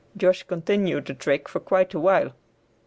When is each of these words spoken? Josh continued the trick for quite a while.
Josh 0.17 0.41
continued 0.41 1.05
the 1.05 1.13
trick 1.13 1.47
for 1.47 1.59
quite 1.59 1.93
a 1.93 1.99
while. 1.99 2.33